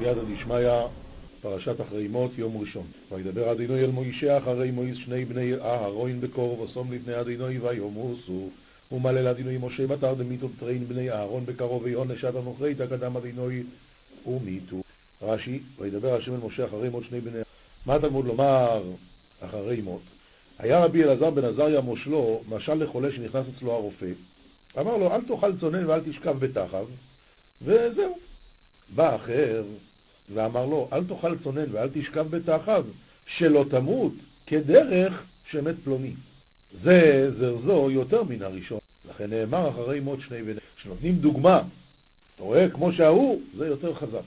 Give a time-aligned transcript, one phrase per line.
[0.00, 0.68] ידא דשמיא,
[1.40, 2.86] פרשת אחרי מות, יום ראשון.
[3.12, 8.48] וידבר אדינוי אל מוישה אחרי מויס שני בני אהרון בקור וסום לפני אדינוי ויומוסו
[8.92, 12.34] ומלל אדינוי משה בתר דמיתו תרין בני אהרון בקרוב ויון לשעת
[12.78, 13.62] תקדם אדינוי
[14.26, 14.82] ומיתו.
[15.22, 17.38] רש"י, וידבר השם אל משה אחרי מות שני בני
[17.86, 18.82] מה התלמוד לומר
[19.40, 20.02] אחרי מות?
[20.58, 24.10] היה רבי אלעזר בן עזריה מושלו, משל לחולה שנכנס אצלו הרופא,
[24.78, 26.84] אמר לו, אל תאכל צונן ואל תשכב בתחב,
[27.62, 28.18] וזהו.
[28.94, 29.62] בא אחר
[30.34, 32.84] ואמר לו, אל תאכל צונן ואל תשכב בתחב,
[33.36, 34.12] שלא תמות
[34.46, 36.12] כדרך שמת פלוני.
[36.82, 38.78] זה זרזו יותר מן הראשון.
[39.10, 41.62] לכן נאמר אחרי מות שני בני, שנותנים דוגמה,
[42.34, 44.22] אתה רואה, כמו שההוא, זה יותר חזק.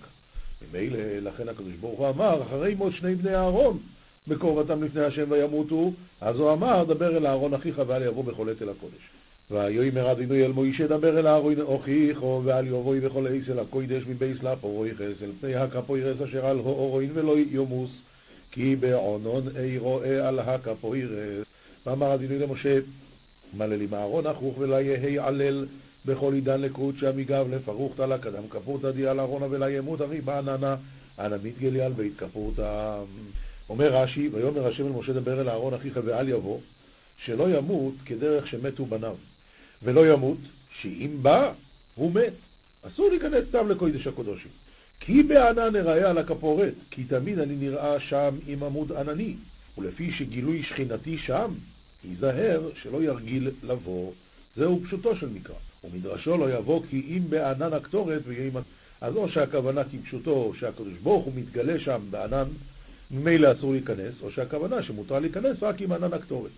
[0.61, 3.79] ממילא, לכן הקדוש ברוך הוא אמר, אחרי מות שני בני אהרון,
[4.27, 8.61] בקרבתם לפני השם וימותו, אז הוא אמר, דבר אל אהרון אחיך ואל יבוא בכל עת
[8.61, 9.20] אל הקודש.
[9.51, 14.43] ויאמר אדינוי אל מוישה דבר אל אהרון אחיכו ואל יבואי בכל עץ אל הקודש מבייס
[14.43, 17.91] לפויכס אל פני הקפוירס אשר על האורין ולא יומוס
[18.51, 21.48] כי בעונון אי רואה על הקפוירס
[21.85, 22.79] ואמר אדינוי למשה
[23.53, 25.65] מלל עם אהרון אחוך ולה יהי עלל
[26.05, 30.76] בכל עידן לקודשא מגב לפרוכתא לה קדם כפורתא די על אהרונה ולה ימות ארי בעננה
[31.20, 32.98] אנא מתגלי על בית כפורתא
[33.70, 36.59] אומר רש"י ויאמר השם אל משה דבר אל אהרון אחיך ואל יבוא
[37.26, 39.15] שלא ימות כדרך שמתו בניו
[39.84, 40.37] ולא ימות,
[40.82, 41.54] שאם בא,
[41.96, 42.34] הוא מת.
[42.82, 44.51] אסור להיכנס סתם לקודש הקודשים.
[44.99, 49.35] כי בענן אראה על הכפורת, כי תמיד אני נראה שם עם עמוד ענני,
[49.77, 51.54] ולפי שגילוי שכינתי שם,
[52.05, 54.12] ייזהר שלא ירגיל לבוא.
[54.55, 55.55] זהו פשוטו של מקרא.
[55.84, 58.54] ומדרשו לא יבוא כי אם בענן הקטורת עם...
[59.01, 62.48] אז או שהכוונה כפשוטו שהקדוש ברוך הוא מתגלה שם בענן,
[63.12, 66.51] ממילא אסור להיכנס, או שהכוונה שמותר להיכנס רק עם ענן הקטורת.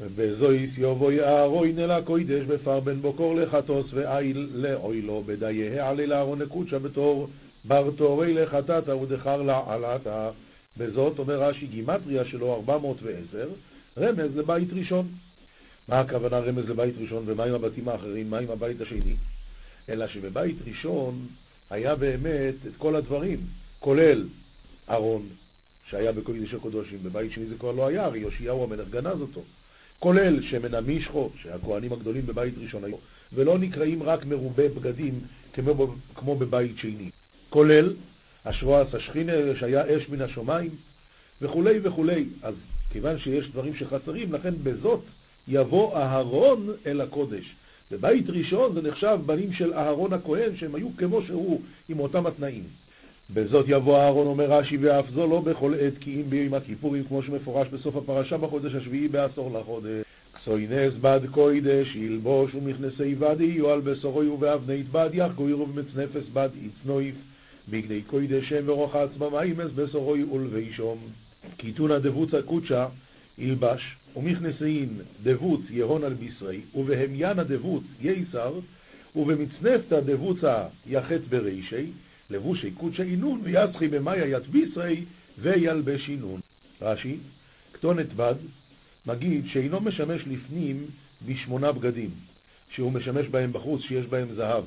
[0.00, 6.78] וזויס יבואי אהרון אל הקוידש בפר בן בוקור לחטוס ואיל לאוילו בדייהיה עלי לאהרון לקודשא
[6.78, 7.28] בתור
[7.64, 10.30] בר תורי לחטאת ודחר לעלתה.
[10.76, 13.48] בזאת אומר רש"י גימטריה שלו 410,
[13.98, 15.08] רמז לבית ראשון.
[15.88, 19.16] מה הכוונה רמז לבית ראשון ומה עם הבתים האחרים, מה עם הבית השני?
[19.88, 21.26] אלא שבבית ראשון
[21.70, 23.38] היה באמת את כל הדברים,
[23.80, 24.24] כולל
[24.90, 25.28] ארון,
[25.90, 29.42] שהיה בקודש הקודשים, בבית שני זה כבר לא היה, הרי יאשיהו המלך גנז אותו.
[29.98, 32.96] כולל שמן המשחו, שהכהנים הגדולים בבית ראשון היו,
[33.32, 35.20] ולא נקראים רק מרובי בגדים
[35.52, 37.10] כמו, כמו בבית שני,
[37.50, 37.94] כולל
[38.44, 40.70] אשרועס השכינה שהיה אש מן השמיים
[41.42, 42.24] וכולי וכולי.
[42.42, 42.54] אז
[42.92, 45.00] כיוון שיש דברים שחסרים, לכן בזאת
[45.48, 47.54] יבוא אהרון אל הקודש.
[47.90, 52.64] בבית ראשון זה נחשב בנים של אהרון הכהן שהם היו כמו שהוא עם אותם התנאים.
[53.34, 57.22] בזאת יבוא אהרון, אומר רש"י, ואף זו לא בכל עת, כי אם ביום הכיפורים, כמו
[57.22, 60.04] שמפורש בסוף הפרשה בחודש השביעי בעשור לחודש.
[60.34, 67.14] כסוינס בד קוידש, ילבוש ומכנסי בד יהיו על בשרוי ובאבנית בד יחגוירו במצנפס בד יצנויף,
[67.68, 70.98] בגדי קוידש שם ורוחץ במיימס בשרוי ולבישום.
[71.56, 72.86] קיתונא דבוצה קודשא
[73.38, 74.88] ילבש, ומכנסין
[75.22, 78.52] דבוץ יהון על בשרי, ובהמיינא דבוץ ייסר,
[79.16, 81.86] ובמצנפתא דבוצה יחט ברישי,
[82.30, 85.04] לבושי קודשא אינון ויצחי במאיה יתביסרי
[85.38, 86.40] וילבש אינון.
[86.82, 87.16] רש"י,
[87.72, 88.34] כתונת בד,
[89.06, 90.86] מגיד שאינו משמש לפנים
[91.26, 92.10] בשמונה בגדים,
[92.70, 94.64] שהוא משמש בהם בחוץ, שיש בהם זהב.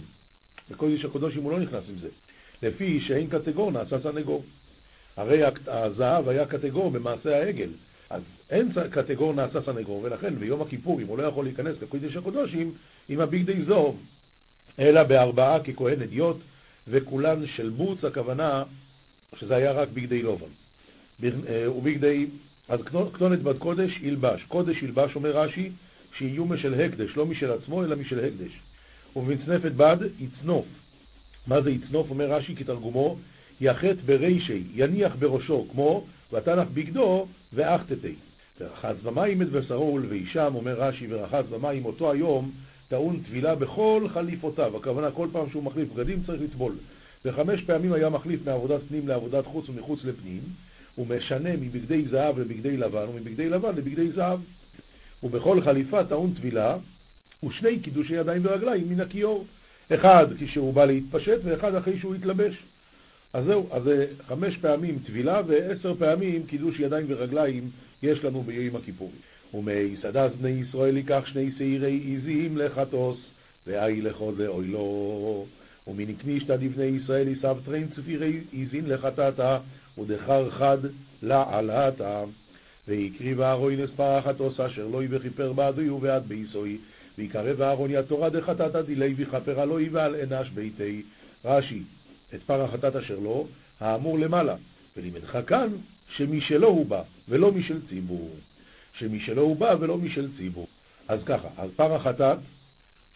[0.71, 2.07] בקודש הקודשים הוא לא נכנס עם זה.
[2.63, 4.43] לפי שאין קטגור נעשה סנגור.
[5.17, 7.69] הרי הזהב היה קטגור במעשה העגל,
[8.09, 12.73] אז אין קטגור נעשה סנגור, ולכן ביום הכיפורים הוא לא יכול להיכנס לקודש הקודשים
[13.09, 13.95] עם הבגדי זו,
[14.79, 16.37] אלא בארבעה ככהן אדיוט,
[16.88, 18.63] וכולן של בוץ, הכוונה
[19.40, 20.47] שזה היה רק בגדי לובן.
[21.23, 22.28] אה, ובגדי,
[22.69, 22.79] אז
[23.13, 24.44] כתונת בת קודש ילבש.
[24.47, 25.72] קודש ילבש, אומר רש"י,
[26.18, 28.59] שיהיו משל הקדש, לא משל עצמו, אלא משל הקדש.
[29.16, 30.66] ובמצנפת בד יצנוף.
[31.47, 32.09] מה זה יצנוף?
[32.09, 33.18] אומר רש"י כתרגומו,
[33.62, 38.16] יחט ברישי, יניח בראשו, כמו ותנח בגדו ואחתתי.
[38.59, 42.51] ורחץ במים את בשרו ולבישם, אומר רש"י, ורחץ במים אותו היום
[42.89, 46.73] טעון טבילה בכל חליפותיו, הכוונה כל פעם שהוא מחליף בגדים צריך לטבול.
[47.25, 50.41] וחמש פעמים היה מחליף מעבודת פנים לעבודת חוץ ומחוץ לפנים,
[50.95, 54.39] הוא משנה מבגדי זהב לבגדי לבן ומבגדי לבן לבגדי זהב.
[55.24, 56.77] ובכל חליפה טעון טבילה
[57.44, 59.45] ושני קידושי ידיים ורגליים מן הכיור.
[59.94, 62.53] אחד כשהוא בא להתפשט ואחד אחרי שהוא התלבש.
[63.33, 67.69] אז זהו, אז זה חמש פעמים טבילה ועשר פעמים קידוש ידיים ורגליים
[68.03, 69.15] יש לנו ביום הכיפורים.
[69.54, 73.18] ומסעדת בני ישראל ייקח שני שעירי עזים לחטוס,
[73.68, 75.46] ואי לכו זה אוי לו.
[75.88, 79.60] ומנקנישתא דבני ישראל יסב טרין צפירי עזין לחטאתה,
[79.98, 80.78] ודחר חד
[81.22, 82.24] לעלתה.
[82.88, 86.78] והקריב אהרון אספר החטוס אשר לוי וכיפר בעדוי ובעד ביסוי,
[87.18, 91.01] ויקרב אהרון יתורה דחטאתא דילי וכפר עלוי ועל אנש ביתי.
[91.46, 91.84] רש"י,
[92.36, 93.48] את פר החטאת אשר לו,
[93.80, 94.56] האמור למעלה,
[94.98, 95.69] ולימדך כאן
[96.16, 98.30] שמשלו הוא בא, ולא משל ציבור.
[99.00, 100.68] שמשלו הוא בא ולא משל ציבור.
[101.07, 102.38] אז ככה, אז פר החטאת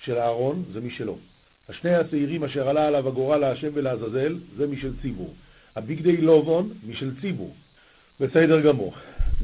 [0.03, 1.17] של אהרון זה משלו.
[1.69, 5.33] השני הצעירים אשר עלה עליו הגורל להשם ולעזאזל זה משל ציבור.
[5.75, 7.55] הבגדי לובון משל ציבור.
[8.19, 8.93] בסדר גמור.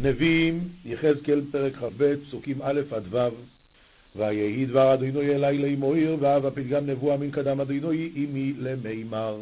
[0.02, 3.30] נביאים, יחזקאל פרק כ"ב, פסוקים א' עד ו',
[4.16, 9.38] ויהי דבר אדינוי אלי לאמור, ואב הפתגם נבואה מן קדם אדינוי עמי למימר.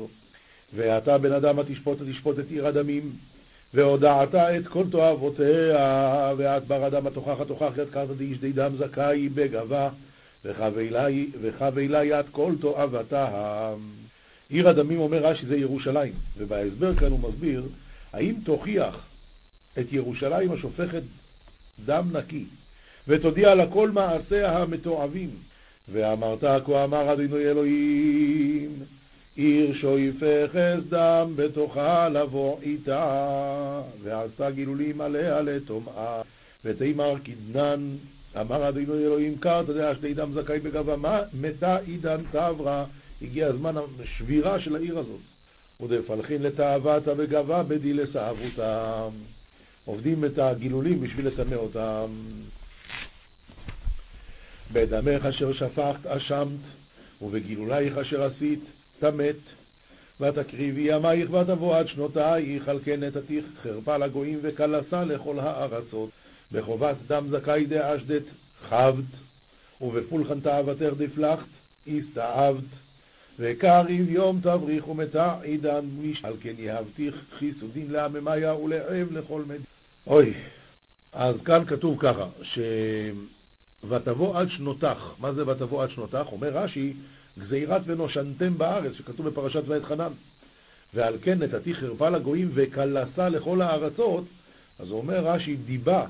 [0.75, 3.11] ואתה בן אדם התשפוט תשפוט את עיר הדמים,
[3.73, 9.29] והודעת את כל תועבותיה, ואת בר אדם התוכח התוכח את קרתא דאיש די דם זכאי
[9.29, 9.89] בגבה,
[10.45, 13.73] וחווה את כל תועבתה.
[14.49, 17.63] עיר הדמים אומר רש"י זה ירושלים, ובהסבר כאן הוא מסביר,
[18.13, 19.05] האם תוכיח
[19.79, 21.01] את ירושלים השופכת
[21.85, 22.45] דם נקי,
[23.07, 25.29] ותודיע לה כל מעשיה המתועבים,
[25.91, 28.69] ואמרת כה אמר אדינו אלוהים,
[29.37, 36.21] עיר שויפכס דם בתוכה לבוא איתה, ועשה גילולים עליה לטומאה,
[36.65, 37.95] ותימר כדנן,
[38.41, 42.85] אמר אדינו אלוהים קר, אתה יודע שתי דם זכאי בגבה, מתה עידן תברה,
[43.21, 45.21] הגיע הזמן השבירה של העיר הזאת.
[45.81, 49.09] ודפלחין לתאוותה בגבה בדי לסהבותם.
[49.85, 52.07] עובדים את הגילולים בשביל לטמא אותם.
[54.73, 56.59] בדמך אשר שפכת אשמת,
[57.21, 58.59] ובגילולייך אשר עשית
[58.99, 59.35] טמאת.
[60.21, 66.09] ותקריבי ימייך ותבוא עד שנותייך, על כן נתתיך חרפה לגויים וקלסה לכל הארצות.
[66.51, 68.23] בחובת דם זכאי דאשדת
[68.69, 69.03] חבת,
[69.81, 71.45] ובפולחן תאוותך דפלחת,
[71.87, 72.63] הסתאבת.
[73.39, 79.63] וקריב יום תבריך ומתע עידן מיש, על כן יהבתיך חיסודין לעממיה ולעב לכל מדינה.
[80.07, 80.33] אוי,
[81.13, 82.59] אז כאן כתוב ככה, ש...
[83.89, 86.27] ותבוא עד שנותך, מה זה ותבוא עד שנותך?
[86.31, 86.93] אומר רש"י,
[87.39, 90.11] גזירת ונושנתם בארץ, שכתוב בפרשת ואת חנן.
[90.93, 94.25] ועל כן נתתי חרפה לגויים וקלסה לכל הארצות,
[94.79, 96.05] אז אומר רש"י, דיבה,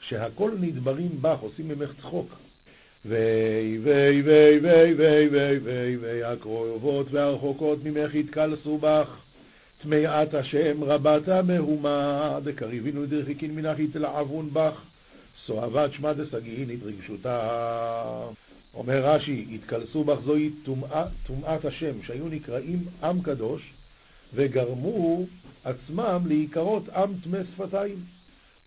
[0.00, 2.28] שהכל נדברים בך, עושים ממך צחוק.
[3.04, 9.08] ויי ויי ויי ויי ויי ויי ויי ויי הקרובות והרחוקות ממך יתקלסו בך
[9.82, 14.80] טמאת השם רבת המהומה דקריבינו דרחיקין מנך יתלעבון בך
[15.46, 17.38] סואבת שמע דסגין התרגשותה
[18.74, 20.50] אומר רש"י, התקלסו בך זוהי
[21.26, 23.72] טומאת השם, שהיו נקראים עם קדוש,
[24.34, 25.24] וגרמו
[25.64, 27.96] עצמם להיקרות עם טמא שפתיים.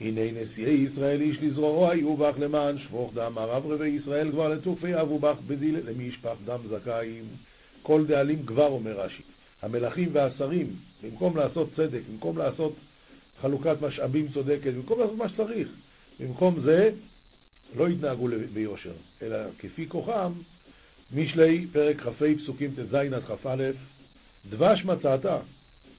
[0.02, 5.02] הנה נשיאי ישראל איש לזרועו היו בך למען שפוך דם, הרב רבי ישראל כבר לתופי
[5.02, 7.24] אבו בך בדיל למי ישפך דם זכאים.
[7.82, 9.24] כל דאלים כבר, אומר רש"י.
[9.62, 10.68] המלכים והשרים,
[11.04, 12.74] במקום לעשות צדק, במקום לעשות
[13.42, 15.68] חלוקת משאבים צודקת, במקום לעשות מה שצריך,
[16.20, 16.92] במקום זה
[17.76, 20.32] לא התנהגו ביושר, אלא כפי כוחם,
[21.16, 23.72] משלי פרק כ"ה פסוקים ט"ז עד כ"א,
[24.50, 25.26] דבש מצאת,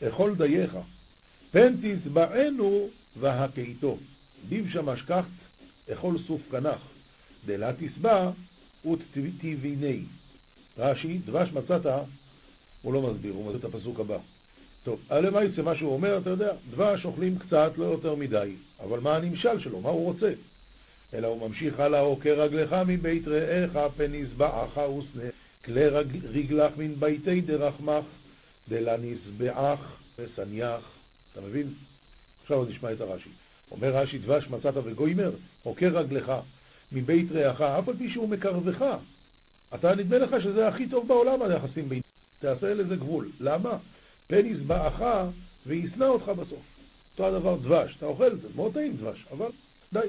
[0.08, 0.76] אכול דייך,
[1.50, 2.88] פן תשבענו
[3.20, 3.98] והכיתו,
[4.48, 5.28] ביבשה משכחת,
[5.92, 6.80] אכול סוף כנך,
[7.46, 8.30] דלה תשבע
[8.84, 10.00] ותביני.
[10.78, 11.86] רש"י, דבש מצאת,
[12.82, 14.18] הוא לא מסביר, הוא מסביר את הפסוק הבא.
[14.84, 19.00] טוב, הלוואי זה מה שהוא אומר, אתה יודע, דבש אוכלים קצת, לא יותר מדי, אבל
[19.00, 20.32] מה הנמשל שלו, מה הוא רוצה?
[21.14, 25.28] אלא הוא ממשיך הלאה, עוקר רגלך מבית רעך, פן יזבעך ושנא,
[25.64, 25.88] כלי
[26.32, 28.04] רגלך מן ביתי דרחמך,
[28.68, 29.80] דלה נזבעך
[30.18, 30.80] ושניח.
[31.32, 31.74] אתה מבין?
[32.42, 33.30] עכשיו נשמע את הרש"י.
[33.70, 35.30] אומר רש"י, דבש מצאת וגוימר,
[35.62, 36.32] עוקר רגלך
[36.92, 38.84] מבית רעך, אף על פי שהוא מקרבך.
[39.74, 42.00] אתה נדמה לך שזה הכי טוב בעולם היחסים בין...
[42.38, 43.30] תעשה לזה גבול.
[43.40, 43.78] למה?
[44.26, 45.02] פן יזבעך
[45.66, 46.62] וישנא אותך בסוף.
[47.12, 49.50] אותו הדבר דבש, אתה אוכל את זה, מאוד טעים דבש, אבל
[49.92, 50.08] די.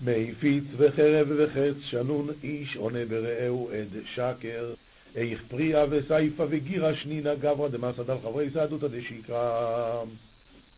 [0.00, 4.74] מפיץ וחרב וחץ שנון איש עונה ברעהו עד שקר
[5.16, 10.04] איך פריאה וסייפה וגירה שנינה גברא דמסא דל חברי סעדותא דשיקרא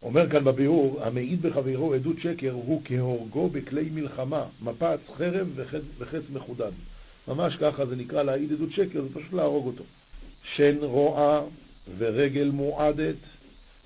[0.02, 6.22] אומר כאן בביאור, המעיד בחברו עדות שקר הוא כהורגו בכלי מלחמה, מפץ, חרב וחץ, וחץ
[6.32, 6.72] מחודד.
[7.28, 9.84] ממש ככה זה נקרא להעיד עדות שקר, זה פשוט להרוג אותו.
[10.56, 11.42] שן רועה
[11.98, 13.16] ורגל מועדת,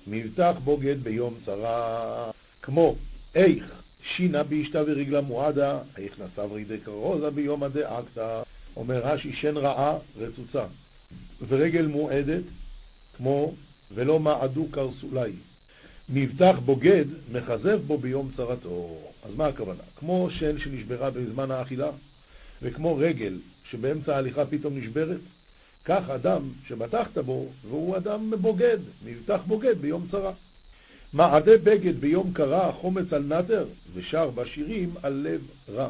[0.07, 2.95] מבטח בוגד ביום צרה, כמו
[3.35, 3.81] איך
[4.15, 8.41] שינה באשתה ורגלה מועדה, איך נסב רידי קרוזה ביום הדאקתא,
[8.75, 10.65] אומר רש"י שן רעה רצוצה,
[11.47, 12.43] ורגל מועדת,
[13.17, 13.53] כמו
[13.95, 15.31] ולא מעדו קרסולי.
[16.09, 18.97] מבטח בוגד, מחזב בו ביום צרתו.
[19.23, 19.83] אז מה הכוונה?
[19.95, 21.89] כמו שן שנשברה בזמן האכילה,
[22.61, 25.19] וכמו רגל שבאמצע ההליכה פתאום נשברת,
[25.85, 30.31] כך אדם שבטחת בו, והוא אדם בוגד, מבטח בוגד ביום צרה.
[31.13, 35.89] מעדה בגד ביום קרה, חומץ על נטר, ושר בשירים על לב רע.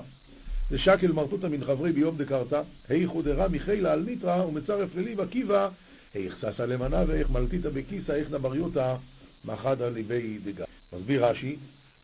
[0.72, 5.70] ושקל מרתותא מן חברי ביום דקרתא, היכו דרע מחילה על ניטרא, ומצרף לליב עקיבא,
[6.16, 8.96] איך ששה למנה ואיך מלטיתא בכיסא, איך נבריותא
[9.46, 10.66] מחדא ליבי דגה.
[10.94, 11.56] מסביר רש"י,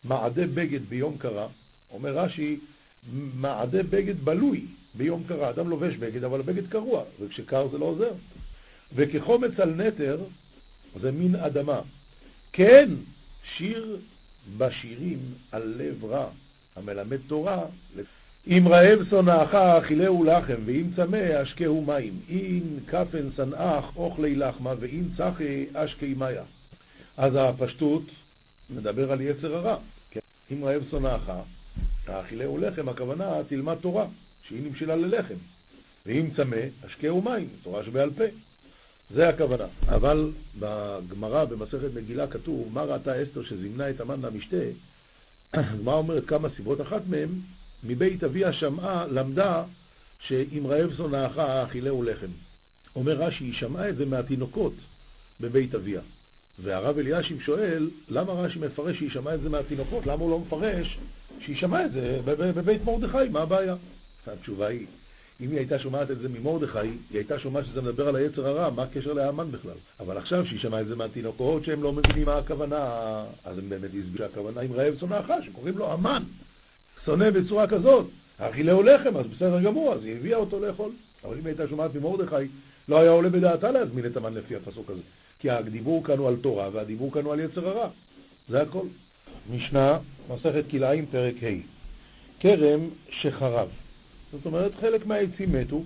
[0.04, 1.46] מעדה בגד ביום קרה,
[1.90, 2.58] אומר רש"י,
[3.34, 5.50] מעדה בגד בלוי ביום קרה.
[5.50, 8.12] אדם לובש בגד, אבל הבגד קרוע, וכשקר זה לא עוזר.
[8.94, 10.18] וכחומץ על נטר,
[11.00, 11.80] זה מין אדמה.
[12.52, 12.90] כן,
[13.56, 13.96] שיר
[14.58, 15.18] בשירים
[15.52, 16.26] על לב רע,
[16.76, 17.64] המלמד תורה,
[18.46, 25.02] אם רעב שונאך אכילהו לחם, ואם צמא אשקהו מים, אם כפן שנאך אוכלי לחמה, ואם
[25.16, 26.42] צחי אשקי מיה.
[27.16, 28.02] אז הפשטות
[28.70, 29.76] מדבר על יצר הרע.
[30.10, 30.20] כן?
[30.52, 31.32] אם רעב שונאך,
[32.06, 34.06] האכילהו לחם, הכוונה תלמד תורה,
[34.48, 35.34] שהיא נמשלה ללחם.
[36.06, 36.56] ואם צמא,
[36.86, 38.24] אשקהו מים, תורה שבעל פה.
[39.14, 39.64] זה הכוונה.
[39.88, 44.56] אבל בגמרא, במסכת מגילה, כתוב, מה ראתה אסתר שזימנה את המן מהמשתה?
[45.52, 47.28] הגמרא אומרת כמה סיבות, אחת מהן,
[47.84, 49.64] מבית אביה שמעה, למדה,
[50.26, 52.30] שאם רעב שונאך אכילהו לחם.
[52.96, 54.74] אומר רש"י, היא שמעה את זה מהתינוקות
[55.40, 56.00] בבית אביה.
[56.62, 60.06] והרב אלישיב שואל, למה רש"י מפרש שהיא שמעה את זה מהתינוקות?
[60.06, 60.98] למה הוא לא מפרש
[61.40, 63.28] שהיא שמעה את זה בבית מרדכי?
[63.30, 63.76] מה הבעיה?
[64.26, 64.86] התשובה היא,
[65.42, 68.70] אם היא הייתה שומעת את זה ממרדכי, היא הייתה שומעת שזה מדבר על היצר הרע,
[68.70, 69.76] מה הקשר להמן בכלל?
[70.00, 72.78] אבל עכשיו שהיא שמעה את זה מהתינוקות שהם לא מבינים מה הכוונה,
[73.44, 76.22] אז הם באמת הסבירו שהכוונה עם רעב שונאך, שקוראים לו המן.
[77.04, 78.06] שונא בצורה כזאת,
[78.38, 80.90] אכילהו לחם, אז בסדר גמור, אז היא הביאה אותו לאכול.
[81.24, 82.48] אבל אם הייתה שומעת ממרדכי,
[82.88, 85.02] לא היה עולה בדעתה להזמין את המן לפי הפסוק הזה.
[85.38, 87.88] כי הדיבור כאן הוא על תורה, והדיבור כאן הוא על יצר הרע.
[88.48, 88.86] זה הכל.
[89.50, 89.98] משנה,
[90.30, 91.46] מסכת כלאיים, פרק ה'
[92.40, 92.80] כרם
[93.10, 93.68] שחרב.
[94.32, 95.82] זאת אומרת, חלק מהעצים מתו,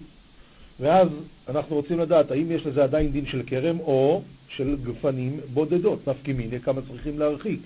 [0.81, 1.09] ואז
[1.49, 6.33] אנחנו רוצים לדעת האם יש לזה עדיין דין של כרם או של גפנים בודדות, נפקי
[6.33, 7.61] מיניה, כמה צריכים להרחיק.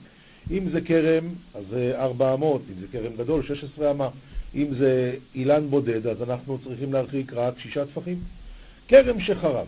[0.51, 4.09] אם זה כרם, אז זה 400, אם זה כרם גדול, 16 אמה.
[4.55, 8.19] אם זה אילן בודד, אז אנחנו צריכים להרחיק רק שישה טפחים.
[8.89, 9.67] כרם שחרב.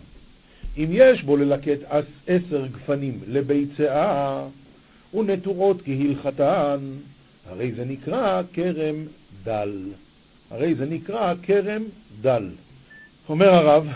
[0.76, 1.78] אם יש בו ללקט
[2.26, 4.46] עשר גפנים לביצה
[5.14, 6.78] ונטורות כהלכתן,
[7.46, 8.96] הרי זה נקרא כרם
[9.44, 9.78] דל.
[10.52, 11.82] הרי זה נקרא כרם
[12.20, 12.48] דל.
[13.28, 13.86] אומר הרב,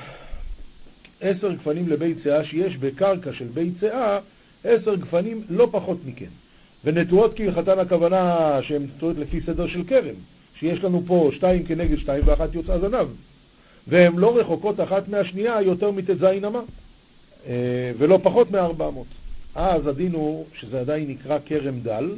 [1.21, 4.19] עשר גפנים לביצה שיש בקרקע של ביצה,
[4.65, 6.29] עשר גפנים לא פחות מכן.
[6.85, 10.15] ונטועות כהלכתן הכוונה שהן נטועות לפי סדר של כרם,
[10.59, 13.09] שיש לנו פה שתיים כנגד שתיים ואחת יוצאה זנב,
[13.87, 16.61] והן לא רחוקות אחת מהשנייה יותר מט"ז אמה,
[17.47, 19.07] אה, ולא פחות מארבע מאות.
[19.55, 22.11] אז הדין הוא שזה עדיין נקרא כרם דל,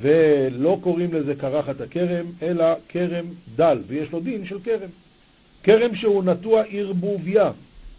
[0.00, 3.24] ולא קוראים לזה קרחת הכרם, אלא כרם
[3.56, 4.88] דל, ויש לו דין של כרם.
[5.62, 7.50] כרם שהוא נטוע ערבוביה.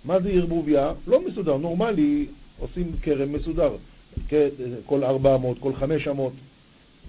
[0.06, 0.94] מה זה ערבוביה?
[1.08, 2.26] לא מסודר, נורמלי
[2.60, 3.76] עושים כרם מסודר.
[4.86, 6.34] כל 400, כל 500,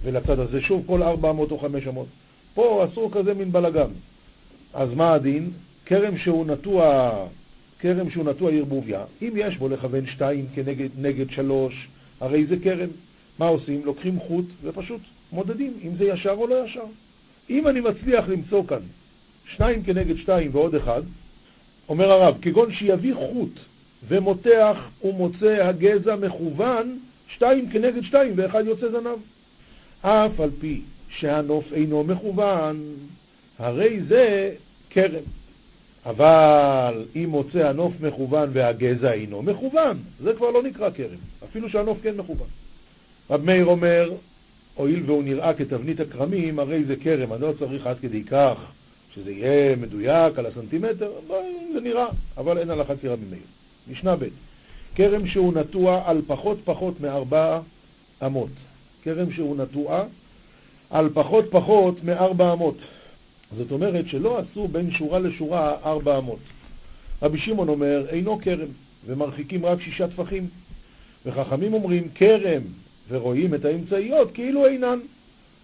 [0.02, 2.06] ולצד הזה שוב כל 400 או 500.
[2.54, 3.90] פה אסור כזה מין בלגן.
[4.74, 5.50] אז מה הדין?
[5.86, 7.12] כרם שהוא נטוע,
[7.78, 11.88] כרם שהוא נטוע ערבוביה, אם יש בו לכוון שתיים כנגד נגד שלוש,
[12.20, 12.88] הרי זה כרם.
[13.38, 13.84] מה עושים?
[13.84, 15.00] לוקחים חוט ופשוט
[15.32, 16.84] מודדים אם זה ישר או לא ישר.
[17.50, 18.80] אם אני מצליח למצוא כאן
[19.46, 21.02] שניים כנגד שתיים ועוד אחד,
[21.88, 23.60] אומר הרב, כגון שיביא חוט
[24.08, 26.98] ומותח ומוצא הגזע מכוון,
[27.28, 29.18] שתיים כנגד שתיים ואחד יוצא זנב.
[30.00, 32.82] אף על פי שהנוף אינו מכוון,
[33.58, 34.54] הרי זה
[34.90, 35.22] כרם.
[36.06, 41.98] אבל אם מוצא הנוף מכוון והגזע אינו מכוון, זה כבר לא נקרא כרם, אפילו שהנוף
[42.02, 42.48] כן מכוון.
[43.30, 44.12] רב מאיר אומר,
[44.74, 48.54] הואיל והוא נראה כתבנית הכרמים, הרי זה כרם, אני לא צריך עד כדי כך
[49.14, 51.10] שזה יהיה מדויק על הסנטימטר,
[51.74, 53.42] זה נראה, אבל אין הלכה כרם ממאיר.
[53.90, 54.24] משנה ב'
[54.94, 57.60] כרם שהוא נטוע על פחות פחות מארבע
[58.26, 58.50] אמות.
[59.02, 60.04] כרם שהוא נטוע
[60.90, 62.76] על פחות פחות מארבע אמות.
[63.56, 66.38] זאת אומרת שלא עשו בין שורה לשורה ארבע אמות.
[67.22, 68.68] רבי שמעון אומר, אינו כרם,
[69.06, 70.48] ומרחיקים רק שישה טפחים.
[71.26, 72.62] וחכמים אומרים, כרם,
[73.08, 74.98] ורואים את האמצעיות כאילו אינן.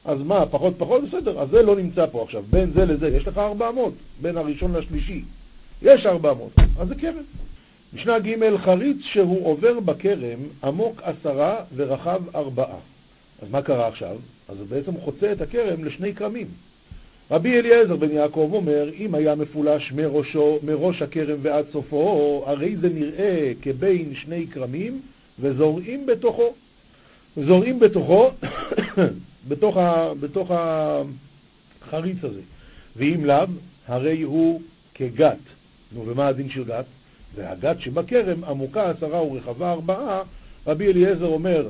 [0.05, 1.05] אז מה, פחות פחות?
[1.05, 2.43] בסדר, אז זה לא נמצא פה עכשיו.
[2.51, 5.23] בין זה לזה יש לך ארבע אמות, בין הראשון לשלישי.
[5.83, 7.23] יש ארבע אמות, אז זה כרם.
[7.93, 12.79] משנה ג' חריץ שהוא עובר בכרם עמוק עשרה ורחב ארבעה.
[13.43, 14.17] אז מה קרה עכשיו?
[14.49, 16.47] אז הוא בעצם חוצה את הכרם לשני כרמים.
[17.31, 22.89] רבי אליעזר בן יעקב אומר, אם היה מפולש מראשו, מראש הכרם ועד סופו, הרי זה
[22.89, 25.01] נראה כבין שני כרמים
[25.41, 26.55] וזורעים בתוכו.
[27.47, 28.31] זורעים בתוכו,
[29.49, 32.41] בתוך, ה, בתוך החריץ הזה.
[32.97, 33.45] ואם לאו,
[33.89, 34.61] הרי הוא
[34.95, 35.39] כגת.
[35.93, 36.85] נו, ומה הדין של גת?
[37.35, 40.23] והגת שבכרם עמוקה עשרה ורחבה ארבעה,
[40.67, 41.69] רבי אליעזר אומר,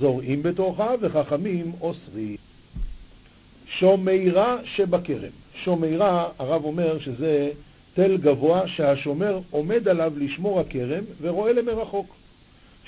[0.00, 2.36] זורעים בתוכה וחכמים אוסרים.
[3.66, 5.30] שומירה שבכרם.
[5.64, 7.50] שומירה, הרב אומר שזה
[7.94, 12.17] תל גבוה שהשומר עומד עליו לשמור הכרם ורואה למרחוק.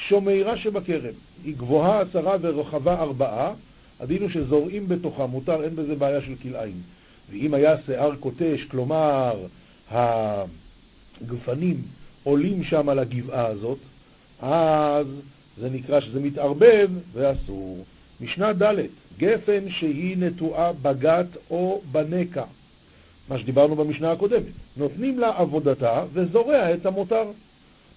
[0.09, 1.14] שומרה שבכרם,
[1.45, 3.52] היא גבוהה עשרה ורחבה ארבעה,
[4.00, 6.83] הדין הוא שזורעים בתוכה, מותר, אין בזה בעיה של כלאיים.
[7.30, 9.47] ואם היה שיער קוטש, כלומר
[9.90, 11.83] הגפנים
[12.23, 13.78] עולים שם על הגבעה הזאת,
[14.40, 15.07] אז
[15.59, 17.85] זה נקרא שזה מתערבב ואסור.
[18.21, 18.75] משנה ד'
[19.19, 22.45] גפן שהיא נטועה בגת או בנקע,
[23.28, 24.52] מה שדיברנו במשנה הקודמת.
[24.76, 27.25] נותנים לה עבודתה וזורע את המותר.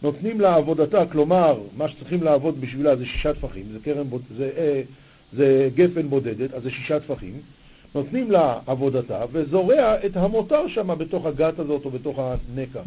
[0.04, 4.08] נותנים לה עבודתה, כלומר, מה שצריכים לעבוד בשבילה זה שישה טפחים, זה, קרן,
[4.38, 4.82] זה, אה,
[5.34, 7.42] זה גפן בודדת, אז זה שישה טפחים.
[7.96, 12.82] נותנים לה עבודתה וזורע את המותר שם בתוך הגת הזאת או בתוך הנקע.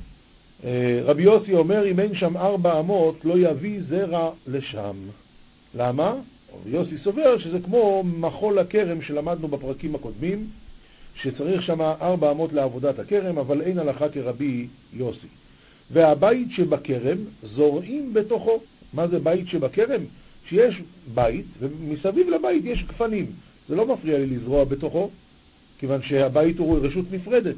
[0.65, 4.97] אה, רבי יוסי אומר, אם אין שם ארבע אמות, לא יביא זרע לשם.
[5.75, 6.15] למה?
[6.67, 10.47] יוסי סובר שזה כמו מחול הכרם שלמדנו בפרקים הקודמים,
[11.23, 15.27] שצריך שם ארבע אמות לעבודת הכרם, אבל אין הלכה כרבי יוסי.
[15.91, 18.61] והבית שבכרם זורעים בתוכו.
[18.93, 20.01] מה זה בית שבכרם?
[20.49, 20.83] שיש
[21.15, 23.27] בית, ומסביב לבית יש גפנים.
[23.69, 25.11] זה לא מפריע לי לזרוע בתוכו,
[25.79, 27.57] כיוון שהבית הוא רשות נפרדת.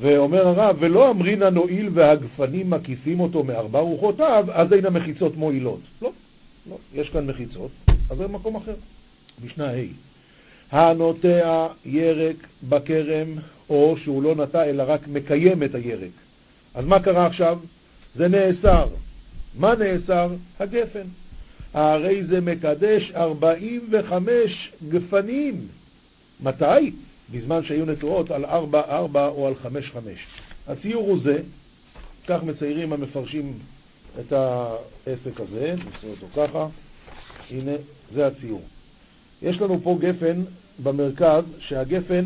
[0.00, 5.80] ואומר הרב, ולא אמרינא נועיל והגפנים מקיפים אותו מארבע רוחותיו, אז אין המחיצות מועילות.
[6.02, 6.12] לא,
[6.70, 7.70] לא, יש כאן מחיצות,
[8.10, 8.74] אז זה מקום אחר.
[9.44, 12.36] משנה ה' הנוטע ירק
[12.68, 13.28] בכרם,
[13.70, 16.10] או שהוא לא נטע אלא רק מקיים את הירק.
[16.74, 17.58] אז מה קרה עכשיו?
[18.14, 18.88] זה נאסר.
[19.54, 20.34] מה נאסר?
[20.60, 21.06] הגפן.
[21.74, 25.68] הרי זה מקדש 45 גפנים.
[26.40, 26.92] מתי?
[27.32, 28.48] בזמן שהיו נטועות על 4-4
[29.14, 29.66] או על 5-5.
[30.68, 31.38] הציור הוא זה,
[32.26, 33.58] כך מציירים המפרשים
[34.20, 36.66] את העסק הזה, נעשה אותו ככה,
[37.50, 37.72] הנה,
[38.14, 38.62] זה הציור.
[39.42, 40.42] יש לנו פה גפן
[40.82, 42.24] במרכז, שהגפן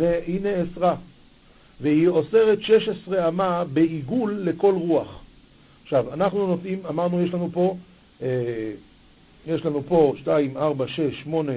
[0.00, 0.96] היא נאסרה,
[1.80, 5.22] והיא אוסרת 16 אמה בעיגול לכל רוח.
[5.82, 7.76] עכשיו, אנחנו נוטעים, אמרנו, יש לנו פה,
[8.22, 8.72] אה,
[9.46, 11.52] יש לנו פה 2, 4, 6, 8,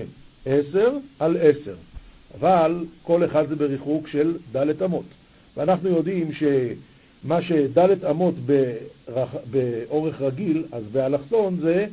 [0.45, 1.75] 10 על 10,
[2.39, 5.05] אבל כל אחד זה בריחוק של ד' אמות.
[5.57, 11.85] ואנחנו יודעים שמה שד' אמות ברח, באורך רגיל, אז באלכסון זה,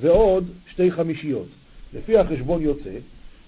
[0.00, 1.46] זה עוד שתי חמישיות.
[1.94, 2.90] לפי החשבון יוצא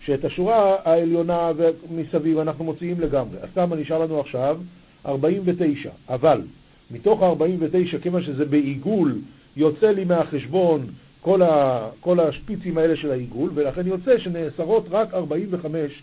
[0.05, 1.51] שאת השורה העליונה
[1.91, 3.39] מסביב אנחנו מוציאים לגמרי.
[3.43, 4.59] אז כמה נשאר לנו עכשיו?
[5.07, 5.91] 49.
[6.09, 6.43] אבל
[6.91, 9.19] מתוך ה-49, כיוון שזה בעיגול,
[9.57, 10.87] יוצא לי מהחשבון
[11.21, 16.03] כל, ה, כל השפיצים האלה של העיגול, ולכן יוצא שנאסרות רק 45,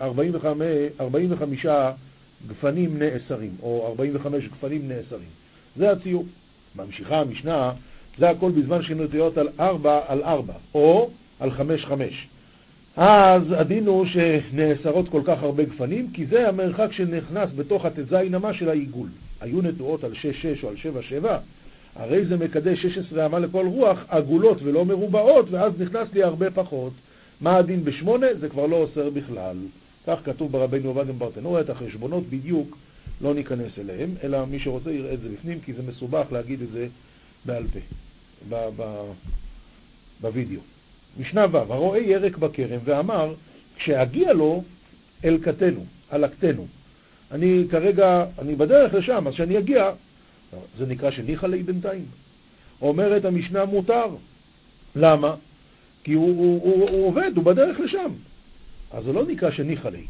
[0.00, 0.66] 45,
[1.00, 1.66] 45
[2.48, 5.28] גפנים נאסרים, או 45 גפנים נאסרים.
[5.76, 6.24] זה הציור.
[6.76, 7.72] ממשיכה המשנה,
[8.18, 12.28] זה הכל בזמן שנוטיות על 4 על 4, או על 5 5.
[12.96, 18.54] אז הדין הוא שנאסרות כל כך הרבה גפנים, כי זה המרחק שנכנס בתוך הט"ז אמה
[18.54, 19.08] של העיגול.
[19.40, 20.16] היו נטועות על 6-6
[20.62, 20.74] או על
[21.22, 21.26] 7-7,
[21.96, 26.92] הרי זה מקדש 16 אמה לכל רוח, עגולות ולא מרובעות, ואז נכנס לי הרבה פחות.
[27.40, 28.26] מה הדין בשמונה?
[28.40, 29.56] זה כבר לא אוסר בכלל.
[30.06, 32.76] כך כתוב ברבינו עובדיה ברטנורה, את החשבונות בדיוק
[33.20, 36.68] לא ניכנס אליהם, אלא מי שרוצה יראה את זה בפנים, כי זה מסובך להגיד את
[36.72, 36.86] זה
[37.44, 37.64] בעל
[38.46, 39.12] פה,
[40.20, 40.60] בווידאו.
[41.20, 43.34] משנה ו', הרואה ירק בכרם ואמר,
[43.76, 44.62] כשאגיע לו
[45.24, 46.66] אל כתנו, הלקתנו.
[47.30, 49.90] אני כרגע, אני בדרך לשם, אז כשאני אגיע,
[50.78, 52.04] זה נקרא שניחא לי בינתיים.
[52.82, 54.06] אומרת המשנה מותר.
[54.96, 55.34] למה?
[56.04, 58.12] כי הוא, הוא, הוא, הוא עובד, הוא בדרך לשם.
[58.90, 60.06] אז זה לא נקרא שניחא לי.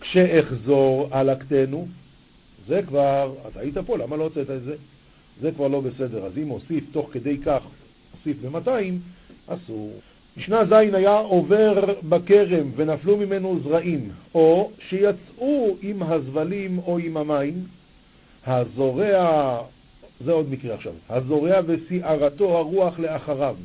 [0.00, 1.88] כשאחזור על הקטנו,
[2.66, 4.74] זה כבר, אתה היית פה, למה לא הוצאת את זה?
[5.40, 6.26] זה כבר לא בסדר.
[6.26, 7.62] אז אם הוסיף תוך כדי כך,
[8.12, 8.70] הוסיף ב-200,
[9.46, 9.92] אסור.
[10.36, 17.54] משנה ז' היה עובר בכרם ונפלו ממנו זרעים, או שיצאו עם הזבלים או עם המים,
[18.46, 19.62] הזורע,
[20.20, 23.56] זה עוד מקרה עכשיו, הזורע וסערתו הרוח לאחריו.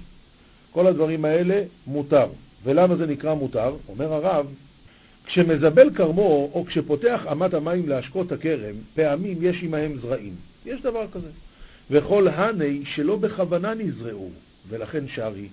[0.71, 2.27] כל הדברים האלה מותר.
[2.63, 3.75] ולמה זה נקרא מותר?
[3.89, 4.47] אומר הרב,
[5.25, 10.34] כשמזבל כרמו או כשפותח אמת המים להשקות הכרם, פעמים יש עמהם זרעים.
[10.65, 11.29] יש דבר כזה.
[11.91, 14.29] וכל הני שלא בכוונה נזרעו,
[14.69, 15.47] ולכן שרי,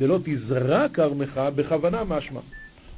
[0.00, 2.40] דלא תזרע כרמך בכוונה משמע.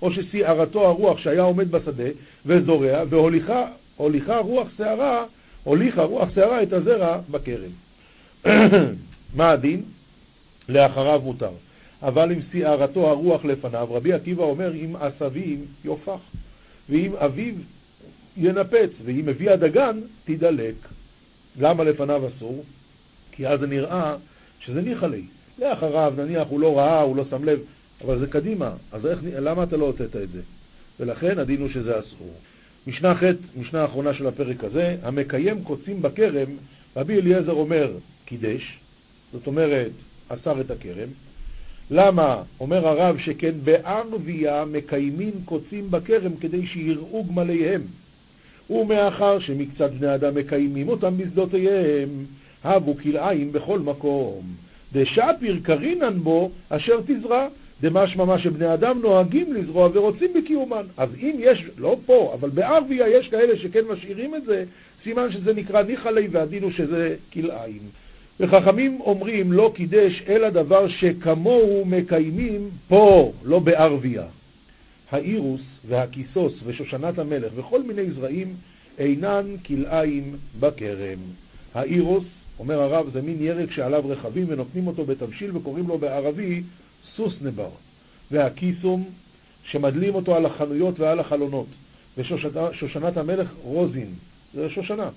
[0.03, 2.09] או שסערתו הרוח שהיה עומד בשדה
[2.47, 5.25] וזורע, והוליכה רוח שערה,
[5.65, 7.71] הוליכה רוח שערה את הזרע בכרם.
[9.37, 9.83] מה הדין?
[10.69, 11.51] לאחריו מותר.
[12.03, 16.21] אבל אם סערתו הרוח לפניו, רבי עקיבא אומר, אם עשבים יופח,
[16.89, 17.55] ואם אביו
[18.37, 20.75] ינפץ, ואם הביא הדגן, תדלק.
[21.61, 22.65] למה לפניו אסור?
[23.33, 24.17] כי אז זה נראה
[24.61, 25.23] שזה ניחא לי.
[25.63, 27.61] לאחריו, נניח הוא לא ראה, הוא לא שם לב,
[28.05, 30.41] אבל זה קדימה, אז איך, למה אתה לא הוצאת את זה?
[31.01, 32.35] ולכן הדין הוא שזה אסור.
[32.87, 33.23] משנה ח',
[33.57, 36.49] משנה האחרונה של הפרק הזה, המקיים קוצים בכרם,
[36.97, 37.93] רבי אליעזר אומר
[38.25, 38.79] קידש,
[39.33, 39.91] זאת אומרת,
[40.29, 41.09] אסר את הכרם.
[41.91, 42.43] למה?
[42.61, 47.83] אומר הרב שכן בערביה מקיימים קוצים בכרם כדי שיראו גמליהם.
[48.71, 52.09] ומאחר שמקצת בני אדם מקיימים אותם בשדותיהם,
[52.65, 54.43] הבו כלאיים בכל מקום.
[54.93, 57.49] דשפיר קרינן בו אשר תזרע,
[57.81, 60.87] דמשמע מה שבני אדם נוהגים לזרוע ורוצים בקיומן.
[60.97, 64.65] אז אם יש, לא פה, אבל בערביה יש כאלה שכן משאירים את זה,
[65.05, 67.83] סימן שזה נקרא ניחלי והדין הוא שזה כלאיים.
[68.41, 74.25] וחכמים אומרים לא קידש אלא דבר שכמוהו מקיימים פה, לא בערביה.
[75.11, 78.55] האירוס והכיסוס ושושנת המלך וכל מיני זרעים
[78.99, 81.19] אינן כלאיים בכרם.
[81.75, 82.25] האירוס,
[82.59, 86.63] אומר הרב, זה מין ירק שעליו רכבים ונותנים אותו בתבשיל וקוראים לו בערבי
[87.17, 87.71] סוס נבר.
[88.31, 89.05] והכיסום,
[89.65, 91.67] שמדלים אותו על החנויות ועל החלונות.
[92.19, 94.15] ושושנת המלך רוזין,
[94.55, 95.11] זה שושנה.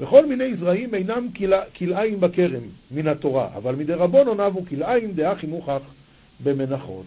[0.00, 1.28] וכל מיני זרעים אינם
[1.78, 5.82] כלאיים בכרם מן התורה, אבל מדי רבונון אבו כלאיים דאחי מוכח
[6.42, 7.06] במנחות.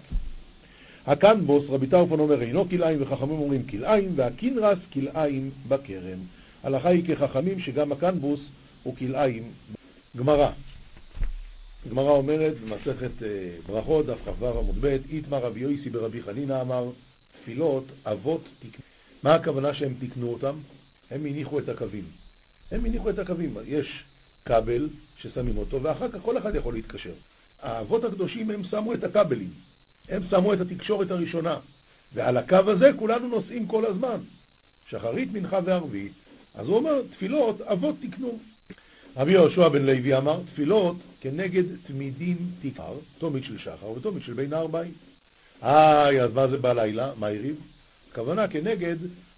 [1.07, 6.19] הקנבוס, רבי טרפון אומר, אינו כלאיים, וחכמים אומרים כלאיים, והקינרס כלאיים בכרם.
[6.63, 8.39] הלכה היא כחכמים שגם הקנבוס
[8.83, 9.51] הוא כלאיים.
[10.17, 10.51] גמרא.
[11.89, 13.27] גמרא אומרת במסכת אה,
[13.67, 16.89] ברכות, דף כ"ו עמוד ב', איתמר רבי יויסי ברבי חנינא אמר,
[17.41, 18.83] תפילות אבות תקנו.
[19.23, 20.55] מה הכוונה שהם תקנו אותם?
[21.11, 22.03] הם הניחו את הקווים.
[22.71, 23.57] הם הניחו את הקווים.
[23.65, 24.03] יש
[24.45, 27.13] כבל ששמים אותו, ואחר כך כל אחד יכול להתקשר.
[27.61, 29.49] האבות הקדושים הם שמו את הכבלים.
[30.09, 31.59] הם שמו את התקשורת הראשונה,
[32.13, 34.17] ועל הקו הזה כולנו נוסעים כל הזמן.
[34.89, 36.11] שחרית, מנחה וערבית.
[36.55, 38.39] אז הוא אומר, תפילות אבות תקנו.
[39.17, 44.53] רבי יהושע בן לוי אמר, תפילות כנגד תמידים תקר, תומית של שחר ותומית של בין
[44.53, 44.93] הארבעים.
[45.63, 47.11] איי, אז מה זה בלילה?
[47.19, 47.55] מה הריב?
[48.11, 48.95] הכוונה כנגד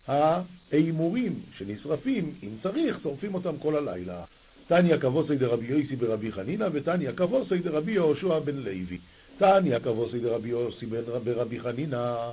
[0.07, 4.23] ההימורים שנשרפים, אם צריך, שורפים אותם כל הלילה.
[4.67, 8.97] תניא כבוסי דרבי יוסי ברבי חנינא, ותניא כבוסי דרבי יהושע בן לוי.
[9.37, 10.85] תניא כבוסי דרבי יוסי
[11.23, 12.31] ברבי חנינא,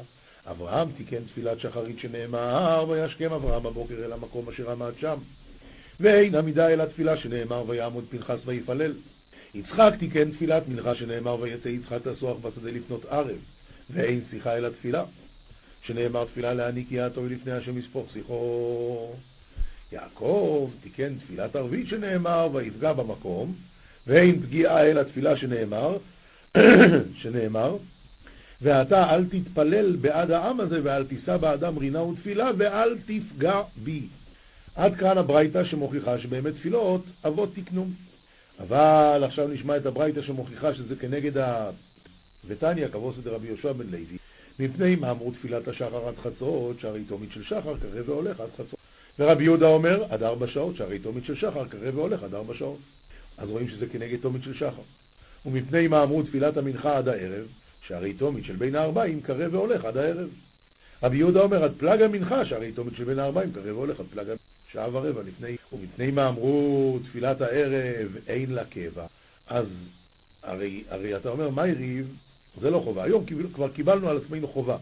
[0.51, 5.19] אברהם תיקן תפילת שחרית שנאמר, וישכם אברהם בבוקר אל המקום אשר עמד שם.
[6.01, 8.93] ואין עמידה אל התפילה שנאמר, ויעמוד פנחס ויפלל.
[9.55, 13.37] יצחק תיקן תפילת מנחה שנאמר, ויצא יצחק לסוח בשדה לפנות ערב.
[13.91, 15.05] ואין שיחה אל התפילה,
[15.83, 19.15] שנאמר תפילה להעניק יעתו לפני השם יספוך שיחו.
[19.93, 23.55] יעקב תיקן תפילת ערבית שנאמר, ויפגע במקום,
[24.07, 25.97] ואין פגיעה אל התפילה שנאמר,
[27.23, 27.77] שנאמר,
[28.63, 34.03] ואתה אל תתפלל בעד העם הזה ואל תישא באדם רינה ותפילה ואל תפגע בי.
[34.77, 37.87] עד כאן הברייתא שמוכיחה שבאמת תפילות אבות תקנו.
[38.61, 41.71] אבל עכשיו נשמע את הברייתא שמוכיחה שזה כנגד ה...
[42.47, 44.19] ותניא, כבוסת דרבי יהושע בן לוי,
[44.59, 48.79] מפני מה אמרו תפילת השחר עד חצות, שהרי תומית של שחר קרב והולך עד חצות.
[49.19, 52.79] ורבי יהודה אומר, עד ארבע שעות, שהרי תומית של שחר קרב והולך עד ארבע שעות.
[53.39, 54.83] אז רואים שזה כנגד תומית של שחר.
[55.47, 57.47] ומפני מה אמרו תפילת המנחה עד הערב,
[57.87, 60.29] שהרי תומית של בין הארבעים קרב והולך עד הערב.
[61.03, 64.29] רבי יהודה אומר, עד פלג המנחה, שהרי תומית של בין הארבעים קרב והולך עד פלג
[64.73, 69.07] שעה ורבע לפני, ומפני מה אמרו תפילת הערב אין לה קבע.
[69.47, 69.67] אז
[70.43, 72.17] הרי, הרי אתה אומר, מה יריב?
[72.61, 73.05] זה לא חובה.
[73.05, 74.77] היום כבר קיבלנו על עצמנו חובה,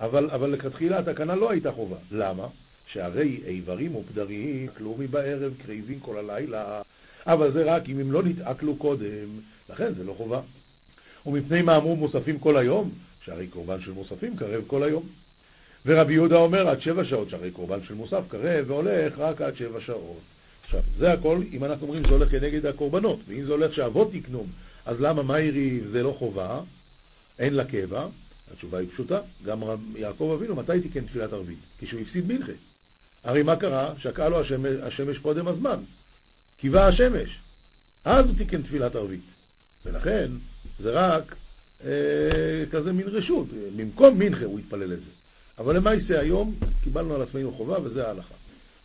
[0.00, 1.96] אבל, אבל לכתחילה התקנה לא הייתה חובה.
[2.10, 2.46] למה?
[2.86, 6.82] שהרי איברים ופדרים כלומי בערב, קריבים כל הלילה,
[7.26, 10.40] אבל זה רק אם הם לא נתעכלו קודם, לכן זה לא חובה.
[11.26, 12.90] ומפני מה אמרו מוספים כל היום?
[13.24, 15.08] שהרי קורבן של מוספים קרב כל היום.
[15.86, 19.80] ורבי יהודה אומר עד שבע שעות, שהרי קורבן של מוסף קרב והולך רק עד שבע
[19.80, 20.20] שעות.
[20.64, 24.46] עכשיו, זה הכל, אם אנחנו אומרים זה הולך כנגד הקורבנות, ואם זה הולך שאבות יקנו,
[24.86, 26.60] אז למה מאירי זה לא חובה,
[27.38, 28.06] אין לה קבע?
[28.52, 29.62] התשובה היא פשוטה, גם
[29.96, 31.58] יעקב אבינו, מתי תיקן תפילת ערבית?
[31.78, 32.52] כשהוא הפסיד מנחה.
[33.24, 33.94] הרי מה קרה?
[33.98, 35.78] שקעה לו השמש, השמש קודם הזמן.
[36.60, 37.38] קיווה השמש.
[38.04, 39.24] אז הוא תיקן תפילת ערבית.
[39.86, 40.30] ולכן,
[40.80, 41.34] זה רק
[41.84, 41.90] אה,
[42.70, 43.46] כזה מין רשות.
[43.76, 45.10] במקום מנחה הוא יתפלל את זה.
[45.58, 48.34] אבל למעשה היום קיבלנו על עצמנו חובה וזה ההלכה.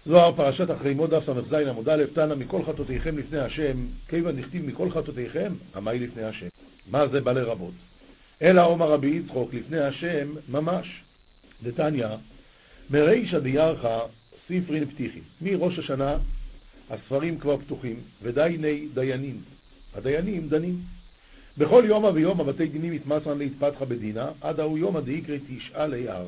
[0.05, 4.65] זוהר פרשת אחרי מוד דף ס"ז עמוד א', תנא מכל חטאותיכם לפני השם, כיוון דכתיב
[4.65, 6.47] מכל חטאותיכם, עמי לפני השם.
[6.91, 7.73] מה זה בא לרבות?
[8.41, 11.01] אלא עומר רבי יצחוק לפני השם ממש.
[11.63, 12.07] דתניא,
[12.89, 13.99] מרישא דיארחא
[14.45, 15.23] ספרין פתיחים.
[15.41, 16.17] מראש השנה
[16.89, 19.41] הספרים כבר פתוחים, ודייני דיינים.
[19.95, 20.79] הדיינים דנים.
[21.57, 26.25] בכל יומא ויומא בתי דינים יתמסרן להתפתחה בדינה, עד ההוא יומא דאיקרי תשעה ליער.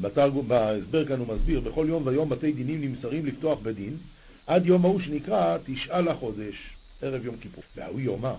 [0.00, 3.96] בתרגום, בהסבר כאן הוא מסביר, בכל יום ויום בתי דינים נמסרים לפתוח בדין,
[4.46, 6.54] עד יום ההוא שנקרא תשעה לחודש,
[7.02, 7.64] ערב יום כיפור.
[7.76, 8.34] וההוא יומא,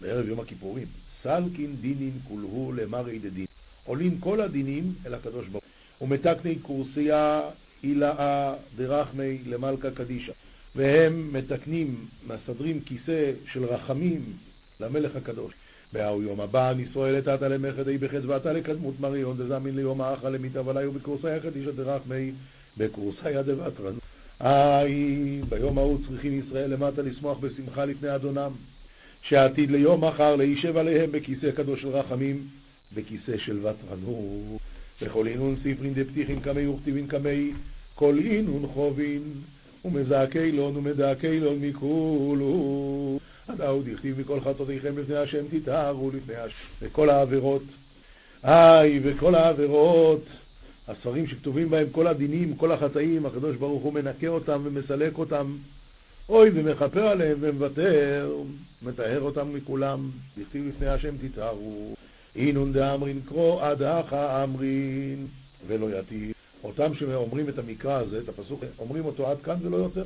[0.00, 0.86] בערב יום הכיפורים,
[1.22, 3.46] סלקין דינין כולהו למרי דדין.
[3.84, 5.64] עולים כל הדינים אל הקדוש ברוך
[5.98, 6.08] הוא.
[6.08, 7.40] ומתקני קורסיה
[7.84, 10.32] אילאה דרחמי למלכה קדישה.
[10.74, 14.22] והם מתקנים, מסדרים כיסא של רחמים
[14.80, 15.52] למלך הקדוש.
[15.92, 21.40] והאו יום הבא נישראל אתת למחדי בחדוות לקדמות מריון דזמין ליום האחרא למיטב עלי ובקורסיה
[21.40, 22.32] קדישא דרחמי
[22.76, 23.94] בקורסיה דבטרן.
[24.40, 28.50] איי, ביום ההוא צריכים ישראל למטה לשמוח בשמחה לפני אדונם,
[29.22, 32.46] שעתיד ליום מחר להישב עליהם בכיסא קדוש של רחמים,
[32.94, 34.60] בכיסא של ותרנות.
[35.02, 37.52] וכל אינון ספרין דפתיחין קמי וכתיבין קמי,
[37.94, 39.22] כל אינון חובין,
[39.84, 43.18] ומזעקי לון ומדעקי לון מכולו.
[43.48, 46.56] הדאו דכתיב מכל חטאותיכם לפני השם תתארו לפני השם.
[46.82, 47.62] וכל העבירות,
[48.44, 50.24] איי, וכל העבירות,
[50.88, 55.56] הספרים שכתובים בהם כל הדינים, כל החטאים, הקדוש ברוך הוא מנקה אותם ומסלק אותם.
[56.28, 58.30] אוי, ומכפר עליהם ומוותר,
[58.82, 60.10] מטהר אותם מכולם.
[60.38, 61.94] דכתיב לפני השם תתארו.
[62.36, 65.26] אינון דאמרין קרוא עד אחא אמרין
[65.66, 66.32] ולא יתיר.
[66.64, 70.04] אותם שאומרים את המקרא הזה, את הפסוק, אומרים אותו עד כאן ולא יותר.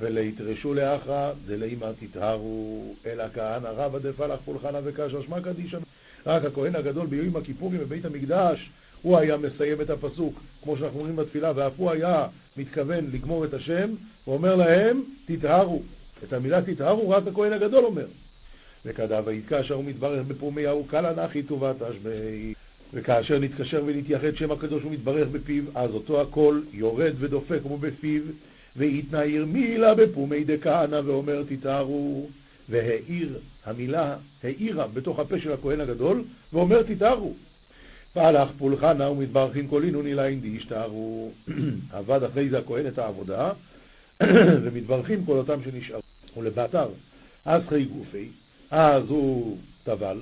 [0.00, 5.78] וליתרשו לאחרא דלימה תטהרו, אלא כהנא רבא דפלח פולחנא וקשא שמע קדישא.
[6.26, 8.70] רק הכהן הגדול ביום הכיפורים בבית המקדש,
[9.02, 13.54] הוא היה מסיים את הפסוק, כמו שאנחנו אומרים בתפילה, ואף הוא היה מתכוון לגמור את
[13.54, 13.90] השם,
[14.26, 15.82] ואומר להם, תטהרו.
[16.24, 18.06] את המילה תטהרו רק הכהן הגדול אומר.
[18.84, 22.54] וכדא ויתקשר ומתברך בפומי ההוא קלה נחי טובת אשמי.
[22.94, 28.22] וכאשר נתקשר ונתייחד שם הקדוש ומתברך בפיו, אז אותו הקול יורד ודופק כמו בפיו,
[28.76, 32.28] ויתנעיר מילה בפומי דכהנא ואומר תתארו,
[32.68, 37.34] והאיר, המילה האירה בתוך הפה של הכהן הגדול, ואומר תתארו.
[38.12, 41.30] פלח פולחנה ומתברכין קולינו נילאין דישתארו.
[41.92, 43.52] עבד אחרי זה הכהן את העבודה,
[44.62, 46.00] ומתברכים כל אותם שנשארו.
[46.36, 46.88] ולבאתר,
[47.44, 48.28] אז חי גופי,
[48.70, 50.18] אז הוא טבל,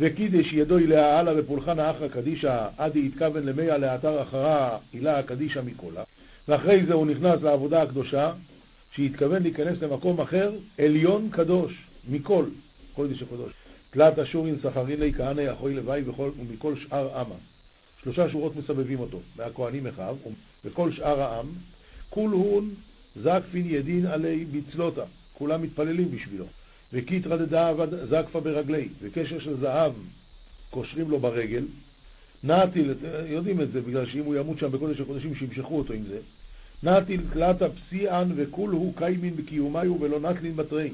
[0.00, 6.02] וקידש ידו אליה הלאה בפולחן אחרא קדישא עדי התכוון למיה לאתר אחרה הילה קדישא מקולה
[6.48, 8.32] ואחרי זה הוא נכנס לעבודה הקדושה
[8.94, 11.72] שהתכוון להיכנס למקום אחר עליון קדוש
[12.08, 12.44] מכל
[12.94, 13.52] קודש הקדוש
[13.90, 16.02] תלת אשורין סחריני כהנא יכוי לוואי
[16.38, 17.34] ומכל שאר עמה
[18.02, 20.16] שלושה שורות מסבבים אותו מהכהנים אחיו
[20.64, 21.46] וכל שאר העם
[22.10, 22.74] כולהון
[23.16, 25.04] זקפין ידין עלי בצלותה
[25.40, 26.46] כולם מתפללים בשבילו.
[26.92, 29.92] וקיטרא דדאבה זקפה ברגלי, וקשר של זהב
[30.70, 31.64] קושרים לו ברגל,
[32.44, 32.94] נעתיל,
[33.26, 36.18] יודעים את זה, בגלל שאם הוא ימות שם בקודש הקודשים, שימשכו אותו עם זה,
[36.82, 40.90] נעתיל תלתא פסיען וכול הוא קיימין בקיומיו ולא נטלין בתרי.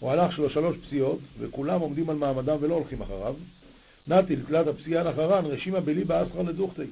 [0.00, 3.34] הוא הלך שלו שלוש פסיעות, וכולם עומדים על מעמדם ולא הולכים אחריו.
[4.08, 6.82] נטיל תלתא פסיען אחרן, רשימה בליבה אסחר לדוכתי.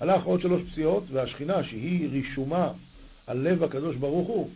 [0.00, 2.72] הלך עוד שלוש פסיעות, והשכינה, שהיא רישומה
[3.26, 4.50] על לב הקדוש ברוך הוא,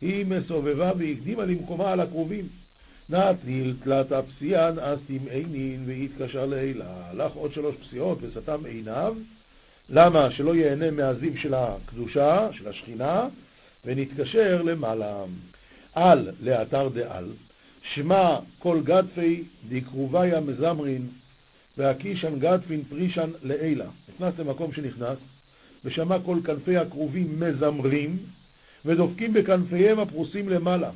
[0.00, 2.48] היא מסובבה והקדימה למקומה על הקרובים.
[3.10, 6.84] נתניל תלת הפסיען אסים עינין והתקשר לעילה.
[7.10, 9.16] הלך עוד שלוש פסיעות וסתם עיניו.
[9.88, 10.30] למה?
[10.30, 13.28] שלא ייהנה מהזיו של הקדושה, של השכינה,
[13.84, 15.24] ונתקשר למעלה.
[15.94, 17.28] על לאתר דעל,
[17.94, 21.08] שמע כל גדפי דקרוביה מזמרין,
[21.78, 23.86] והקישן גדפין פרישן לעילה.
[24.14, 25.18] נכנס למקום שנכנס,
[25.84, 28.18] ושמע כל כנפי הכרובים מזמרים,
[28.84, 30.90] ודופקים בכנפיהם הפרוסים למעלה.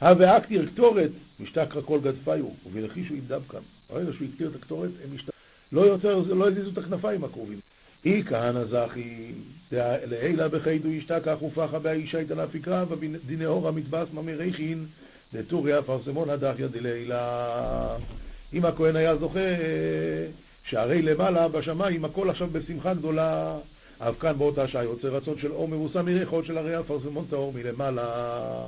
[0.00, 3.58] הוואקטיר קטורת, משתכרה כל גדפיו, ובלחישו עם דווקא.
[3.90, 5.36] ברגע שהוא הקטיר את הקטורת, הם משתכרה.
[5.72, 5.96] לא
[6.28, 7.58] לא הזיזו את הכנפיים הקרובים.
[8.04, 9.32] אי כהנא זכי,
[9.72, 14.86] לעילה בחיידו ישתכח ופחה באישה איתנה פקרא, ודינאורה מתבס ממריחין,
[15.34, 17.96] דטוריה פרסמון הדחיה דלילה.
[18.52, 19.40] אם הכהן היה זוכה,
[20.64, 23.58] שהרי למעלה בשמיים הכל עכשיו בשמחה גדולה.
[23.98, 28.66] אף כאן באותה שעה יוצא רצון של אור מבוסם מריחות של הרי אפרסמון טהור מלמעלה.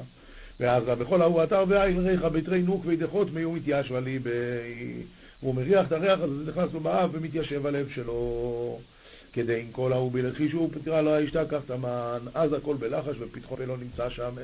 [0.61, 4.31] ואז בכל ההוא אתר ועיל ריחה בתרי נוק וידחות מי הוא מתיישב על ליבי.
[5.42, 8.79] והוא מריח את הריח הזה, זה נכנס לו באף ומתיישב הלב שלו.
[9.33, 14.11] כדי עם כל ההוא בלחישו פתרה לו ישתכח תמן, אז הכל בלחש ופתחו לא נמצא
[14.11, 14.35] שם.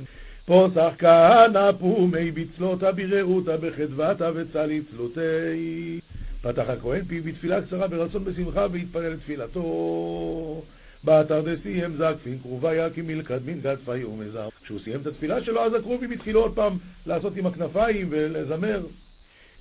[0.47, 6.01] פוסח כהנא פומי בצלותה ברעותה בחדוותה וצלי צלותי.
[6.43, 10.63] פתח הכהן פיו בתפילה קצרה ברצון בשמחה והתפלל תפילתו.
[11.05, 14.49] באתר דסיים זקפין קרובה כי מלכד מן גדפי ומזר.
[14.65, 18.87] כשהוא סיים את התפילה שלו, אז הקרובים התחילו עוד פעם לעשות עם הכנפיים ולזמר.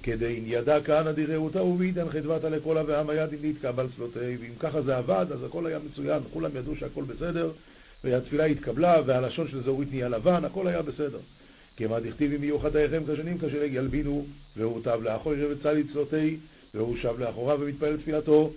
[0.04, 4.98] כדין ידע כהנא דרעותה ובעידן חדוותה לכל העם היד אם להתקבל צלותי, ואם ככה זה
[4.98, 7.52] עבד, אז הכל היה מצוין, כולם ידעו שהכל בסדר,
[8.04, 11.20] והתפילה התקבלה, והלשון של זהורית נהיה לבן, הכל היה בסדר.
[11.78, 14.26] כמה דכתיב אם יהיו חטאיכם כשנים כשלג ילבינו,
[14.58, 16.38] והוטב לאחורי וצלי צלותי,
[16.74, 18.52] והוא שב לאחוריו ומתפלל תפילתו.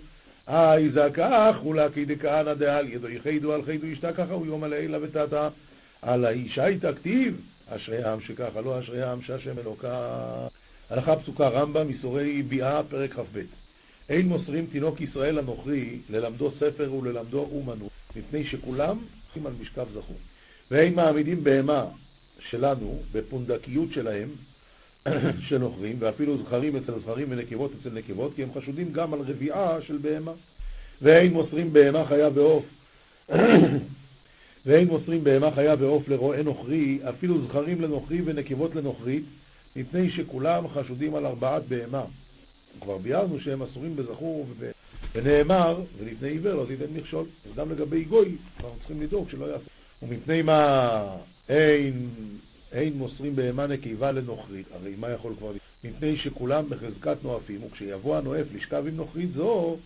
[0.49, 5.49] אי זכך ולקי דכהנא דעל ידו יחידו על חידו ישתה ככה הוא יום עלילה ותתה.
[6.01, 10.47] על האישה תכתיב אשרי העם שככה לא אשרי העם שהשם אלוקה.
[10.89, 13.41] הלכה פסוקה רמב"ם, איסורי ביאה, פרק כ"ב.
[14.09, 20.17] אין מוסרים תינוק ישראל הנוכרי ללמדו ספר וללמדו אומנות, מפני שכולם הולכים על משכב זכור.
[20.71, 21.85] ואין מעמידים בהמה
[22.39, 24.29] שלנו בפונדקיות שלהם,
[25.47, 29.81] של נוכרים, ואפילו זכרים אצל זכרים ונקבות אצל נקבות, כי הם חשודים גם על רביעה
[29.81, 30.31] של בהמה.
[31.01, 32.65] ואין מוסרים בהמה חיה ועוף,
[34.65, 39.23] ואין מוסרים בהמה חיה ועוף לרועה נוכרי, אפילו זכרים לנוכרי ונקבות לנוכרית,
[39.75, 42.03] מפני שכולם חשודים על ארבעת בהמה.
[42.81, 44.47] כבר ביארנו שהם אסורים בזכור,
[45.15, 47.25] ונאמר, ולפני עיוור לא תיתן מכשול.
[47.55, 49.69] גם לגבי גוי, אנחנו צריכים לדאוג שלא יעשו.
[50.03, 51.01] ומפני מה
[51.49, 52.09] אין,
[52.71, 55.51] אין מוסרים בהמה נקבה לנוכרית, הרי מה יכול כבר...
[55.83, 59.77] מפני שכולם בחזקת נואפים, וכשיבוא הנואף לשכב עם נוכרית זו,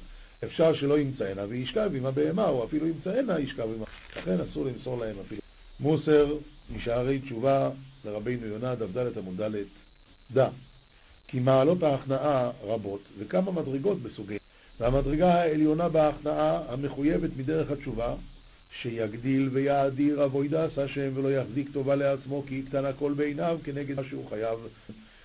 [0.44, 3.84] אפשר שלא ימצאנה וישכב עם הבהמה, או אפילו ימצאנה ישכב עם...
[4.17, 5.41] לכן אסור למסור להם אפילו.
[5.80, 6.38] מוסר
[6.76, 7.70] משערי תשובה
[8.06, 9.56] לרבינו יונה, דף עמוד ד',
[10.34, 10.50] דע,
[11.28, 14.38] כי מעלות ההכנעה רבות, וכמה מדרגות בסוגי.
[14.80, 18.15] והמדרגה העליונה בהכנעה, המחויבת מדרך התשובה,
[18.81, 24.29] שיגדיל ויאדיר אבוידס השם ולא יחזיק טובה לעצמו כי יקטן הכל בעיניו כנגד מה שהוא
[24.29, 24.60] חייב.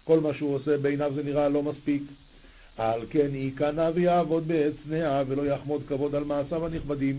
[0.04, 2.02] כל מה שהוא עושה בעיניו זה נראה לא מספיק.
[2.76, 7.16] על כן ייכנע ויעבוד בעצניה ולא יחמוד כבוד על מעשיו הנכבדים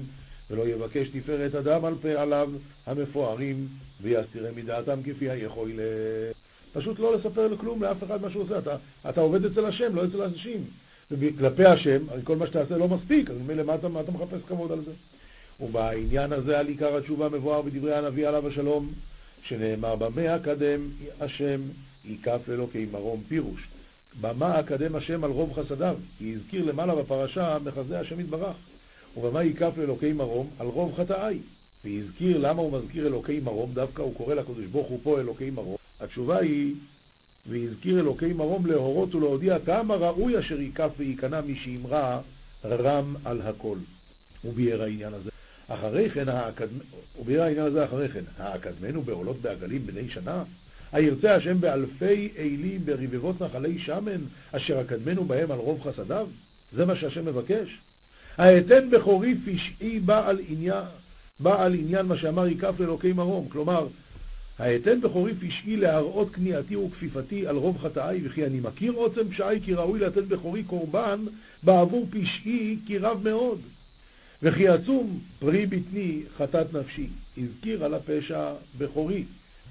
[0.49, 2.49] ולא יבקש תפארת אדם על פעליו
[2.85, 3.67] המפוארים
[4.01, 5.71] ויסירם מדעתם כפי היכול.
[6.73, 8.57] פשוט לא לספר לכלום לאף אחד מה שהוא עושה.
[8.57, 8.75] אתה,
[9.09, 10.63] אתה עובד אצל השם, לא אצל אנשים.
[11.11, 14.79] וכלפי השם, כל מה שאתה עושה לא מספיק, אז ממילא מה אתה מחפש כבוד על
[14.85, 14.91] זה?
[15.59, 18.91] ובעניין הזה על עיקר התשובה מבואר בדברי הנביא עליו השלום,
[19.43, 20.89] שנאמר במה אקדם
[21.21, 21.61] השם
[22.05, 23.67] ייקף אלוקי מרום פירוש.
[24.21, 28.55] במה אקדם השם על רוב חסדיו, כי הזכיר למעלה בפרשה מחסדי השם יתברך.
[29.17, 31.39] ובמה ייקף אלוקי מרום על רוב חטאי.
[31.85, 35.77] והזכיר למה הוא מזכיר אלוקי מרום, דווקא הוא קורא לקדוש ברוך הוא פה אלוקי מרום.
[35.99, 36.75] התשובה היא,
[37.49, 42.21] והזכיר אלוקי מרום להורות ולהודיע כמה ראוי אשר ייקף וייכנע מי שאמרה
[42.65, 43.77] רם על הכל.
[44.41, 45.37] הוא ביאר העניין הזה.
[45.67, 46.25] אחרי כן,
[47.15, 50.43] הוא ביאר העניין הזה אחרי כן, האקדמנו בעולות בעגלים בני שנה?
[50.91, 56.27] הירצה השם באלפי אלים ברבבות נחלי שמן, אשר אקדמנו בהם על רוב חסדיו?
[56.73, 57.77] זה מה שהשם מבקש?
[58.38, 60.86] האתן בכורי פשעי בעל עניין,
[61.39, 63.88] בעל עניין מה שאמר ייקף לאלוקי מרום, כלומר,
[64.60, 69.73] האתן בכורי פשעי להראות כניעתי וכפיפתי על רוב חטאי, וכי אני מכיר עוצם פשעי כי
[69.73, 71.25] ראוי לתת בכורי קורבן
[71.63, 73.60] בעבור פשעי כי רב מאוד.
[74.43, 79.23] וכי עצום פרי בטני חטאת נפשי, הזכיר על הפשע בכורי,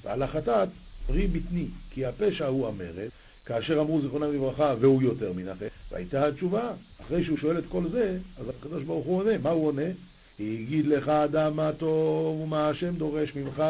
[0.03, 0.69] ועל החטאת
[1.07, 3.09] פרי בטני, כי הפשע הוא המרד,
[3.45, 5.67] כאשר אמרו זיכרונם לברכה, והוא יותר מן החטא.
[5.91, 9.39] והייתה התשובה, אחרי שהוא שואל את כל זה, אז הקדוש ברוך הוא עונה.
[9.39, 9.91] מה הוא עונה?
[10.39, 13.63] יגיד לך אדם מה טוב ומה השם דורש ממך,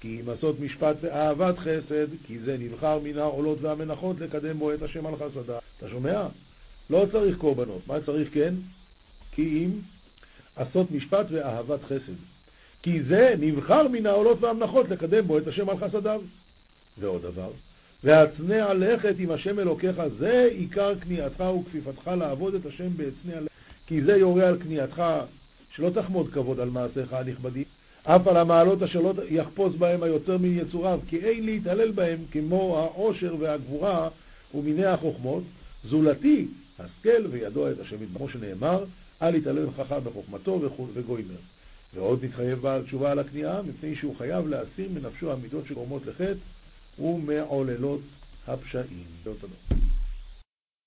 [0.00, 4.82] כי אם עשות משפט ואהבת חסד, כי זה נבחר מן העולות והמנחות לקדם בו את
[4.82, 5.58] השם על חסדה.
[5.78, 6.26] אתה שומע?
[6.90, 7.86] לא צריך קורבנות.
[7.86, 8.54] מה צריך כן?
[9.32, 9.70] כי אם
[10.56, 12.12] עשות משפט ואהבת חסד.
[12.82, 16.20] כי זה נבחר מן העולות והמנחות לקדם בו את השם על חסדיו.
[16.98, 17.50] ועוד דבר,
[18.04, 23.52] והצנע לכת עם השם אלוקיך, זה עיקר כניעתך וכפיפתך לעבוד את השם בהצנע לכת,
[23.86, 25.02] כי זה יורה על כניעתך,
[25.74, 27.64] שלא תחמוד כבוד על מעשיך הנכבדים,
[28.04, 33.34] אף על המעלות אשר לא יחפוץ בהם היותר מיצוריו, כי אין להתעלל בהם כמו העושר
[33.38, 34.08] והגבורה
[34.54, 35.42] ומיני החוכמות,
[35.84, 36.46] זולתי,
[36.78, 38.84] השכל וידוע את השם כמו שנאמר,
[39.22, 40.60] אל יתעלל חכם בחוכמתו
[40.94, 41.36] וגוימר.
[41.94, 48.00] ועוד נתחייב בעל תשובה על הכניעה, מפני שהוא חייב להסיר מנפשו המידות שגורמות לחטא ומעוללות
[48.46, 49.04] הפשעים.